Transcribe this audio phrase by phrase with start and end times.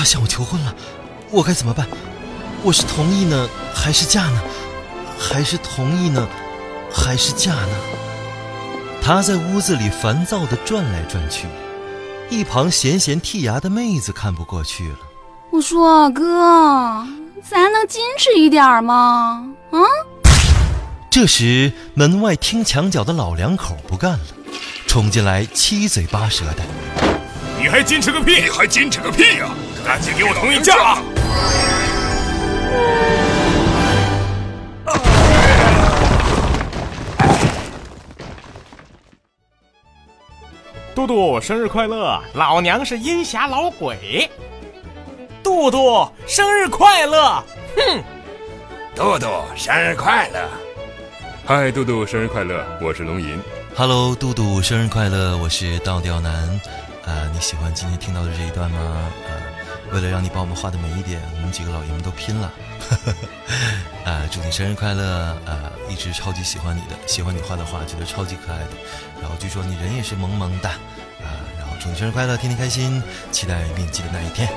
[0.00, 0.74] 他向我求婚了，
[1.30, 1.86] 我该怎么办？
[2.62, 4.40] 我是同意呢，还是嫁呢？
[5.18, 6.26] 还是同意呢，
[6.90, 7.76] 还是嫁呢？
[9.02, 11.46] 他在屋子里烦躁地转来转去，
[12.30, 14.96] 一旁闲闲剔牙的妹子看不过去了。
[15.50, 17.06] 我说哥，
[17.46, 19.52] 咱能矜持一点吗？
[19.70, 19.78] 啊！
[21.10, 24.24] 这时门外听墙角的老两口不干了，
[24.86, 26.62] 冲进来七嘴八舌的
[27.60, 28.40] ：“你还矜持个屁！
[28.44, 29.50] 你还矜持个屁呀！
[29.84, 31.02] 赶紧给我同意嫁了！”
[40.94, 42.20] 杜杜生日快乐！
[42.34, 44.28] 老娘是阴侠老鬼。
[45.42, 47.42] 杜杜生日快乐！
[47.76, 48.02] 哼，
[48.94, 50.46] 杜杜生日快乐！
[51.46, 52.62] 嗨，杜杜生日快乐！
[52.82, 53.40] 我是龙吟。
[53.74, 55.38] Hello，杜杜生日快乐！
[55.38, 56.32] 我是倒吊男。
[57.06, 58.78] 啊，你喜欢今天听到的这一段吗？
[58.78, 59.32] 啊，
[59.92, 62.52] 为了让你把我们画的美一点，我们几个老爷们都拼了。
[64.04, 65.36] 啊， 祝你生日快乐！
[65.46, 68.70] 啊，一直超级喜欢你的，喜欢你画的画，觉得超级可爱的。
[69.20, 70.68] 然后据说你人也是萌萌的。
[70.68, 74.48] 啊，然后祝你生日快乐，天天开心，期待面基的那一天。